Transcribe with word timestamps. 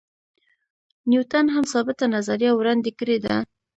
نیوټن 1.09 1.45
هم 1.55 1.65
ثابته 1.73 2.05
نظریه 2.15 2.51
وړاندې 2.55 2.91
کړې 2.99 3.17
ده. 3.25 3.35